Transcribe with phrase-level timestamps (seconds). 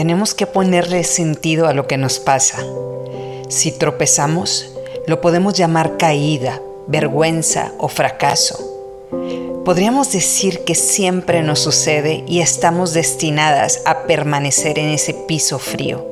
[0.00, 2.64] tenemos que ponerle sentido a lo que nos pasa.
[3.50, 4.72] Si tropezamos,
[5.06, 8.58] lo podemos llamar caída, vergüenza o fracaso.
[9.62, 16.02] Podríamos decir que siempre nos sucede y estamos destinadas a permanecer en ese piso frío.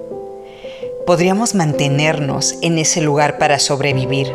[1.07, 4.31] Podríamos mantenernos en ese lugar para sobrevivir,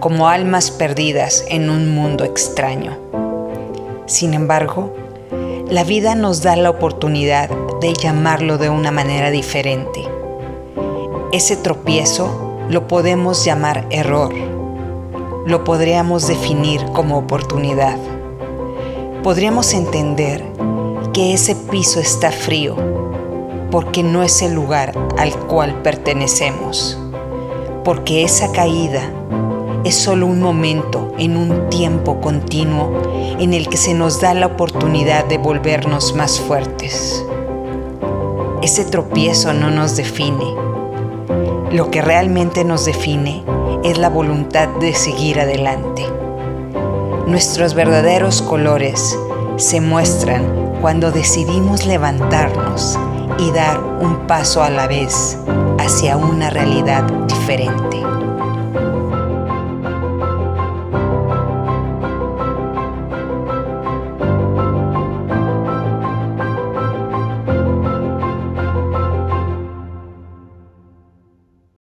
[0.00, 2.98] como almas perdidas en un mundo extraño.
[4.06, 4.92] Sin embargo,
[5.70, 7.50] la vida nos da la oportunidad
[7.92, 10.08] llamarlo de una manera diferente.
[11.32, 14.32] Ese tropiezo lo podemos llamar error.
[15.46, 17.98] Lo podríamos definir como oportunidad.
[19.22, 20.42] Podríamos entender
[21.12, 22.76] que ese piso está frío
[23.70, 26.98] porque no es el lugar al cual pertenecemos,
[27.84, 29.02] porque esa caída
[29.84, 32.92] es solo un momento en un tiempo continuo
[33.38, 37.24] en el que se nos da la oportunidad de volvernos más fuertes.
[38.64, 40.54] Ese tropiezo no nos define.
[41.70, 43.44] Lo que realmente nos define
[43.84, 46.06] es la voluntad de seguir adelante.
[47.26, 49.18] Nuestros verdaderos colores
[49.56, 52.98] se muestran cuando decidimos levantarnos
[53.38, 55.36] y dar un paso a la vez
[55.78, 58.00] hacia una realidad diferente.